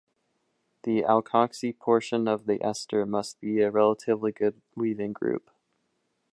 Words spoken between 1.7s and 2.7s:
portion of the